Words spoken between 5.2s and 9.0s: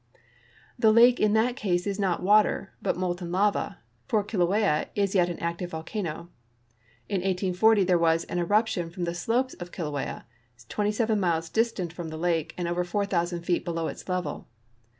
an active volcano. In 1840 there was an eruption